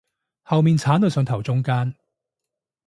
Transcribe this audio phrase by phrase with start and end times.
[0.45, 1.93] 後面剷到上頭中間